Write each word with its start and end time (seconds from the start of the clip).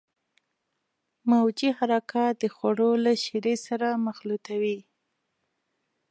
موجي 1.29 1.69
حرکات 1.77 2.33
د 2.41 2.43
خوړو 2.55 2.89
له 3.05 3.13
شیرې 3.23 3.55
سره 3.67 3.87
مخلوطوي. 4.07 4.77